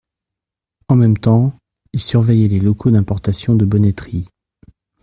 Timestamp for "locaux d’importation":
2.59-3.55